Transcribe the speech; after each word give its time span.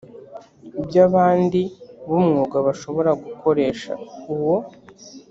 iby 0.79 0.97
abandi 1.07 1.61
b 2.09 2.11
umwuga 2.19 2.57
bashobora 2.67 3.11
gukoresha 3.23 3.91
uwo 4.33 4.55